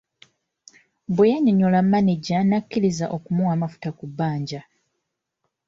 [1.15, 4.61] Bwe yannyonnyola mmaneja n’akkirirza okumuwa amafuta ku bbanja.